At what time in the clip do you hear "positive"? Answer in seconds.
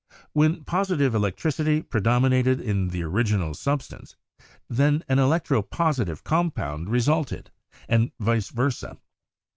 0.63-1.13, 5.61-6.23